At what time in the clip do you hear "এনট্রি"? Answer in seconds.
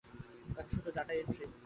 1.13-1.45